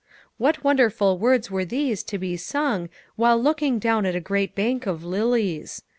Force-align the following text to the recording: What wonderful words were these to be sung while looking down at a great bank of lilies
What 0.39 0.63
wonderful 0.63 1.19
words 1.19 1.51
were 1.51 1.63
these 1.63 2.01
to 2.05 2.17
be 2.17 2.35
sung 2.35 2.89
while 3.17 3.39
looking 3.39 3.77
down 3.77 4.07
at 4.07 4.15
a 4.15 4.19
great 4.19 4.55
bank 4.55 4.87
of 4.87 5.03
lilies 5.03 5.83